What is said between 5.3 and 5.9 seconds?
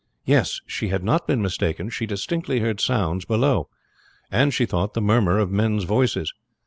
of men's